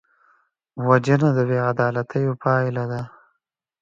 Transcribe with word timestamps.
وژنه 0.87 1.29
د 1.37 1.39
بېعدالتیو 1.49 2.33
پایله 2.43 2.83
ده 2.91 3.01